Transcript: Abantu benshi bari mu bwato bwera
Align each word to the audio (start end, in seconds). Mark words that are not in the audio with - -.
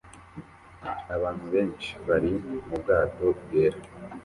Abantu 1.15 1.45
benshi 1.53 1.91
bari 2.07 2.31
mu 2.67 2.75
bwato 2.81 3.25
bwera 3.39 3.79